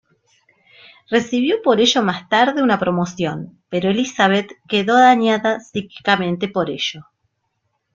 Recibió 1.11 1.61
por 1.61 1.79
ello 1.79 2.01
más 2.01 2.27
tarde 2.27 2.63
una 2.63 2.79
promoción, 2.79 3.61
pero 3.69 3.87
Elizabeth 3.91 4.49
quedó 4.67 4.95
dañada 4.97 5.59
psíquicamente 5.59 6.47
por 6.47 6.71
ello. 6.71 7.05